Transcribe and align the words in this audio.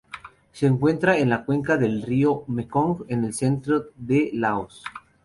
Se 0.51 0.65
encuentra 0.65 1.19
en 1.19 1.29
la 1.29 1.45
cuenca 1.45 1.77
del 1.77 2.01
río 2.01 2.43
Mekong 2.47 3.05
en 3.07 3.23
el 3.23 3.35
centro 3.35 3.85
de 3.95 4.31
Laos. 4.33 4.83